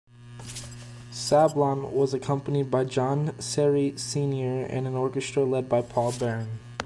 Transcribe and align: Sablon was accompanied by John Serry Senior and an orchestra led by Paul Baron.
Sablon 1.11 1.91
was 1.93 2.11
accompanied 2.11 2.71
by 2.71 2.85
John 2.85 3.33
Serry 3.39 3.95
Senior 3.99 4.63
and 4.65 4.87
an 4.87 4.95
orchestra 4.95 5.43
led 5.45 5.69
by 5.69 5.83
Paul 5.83 6.11
Baron. 6.13 6.57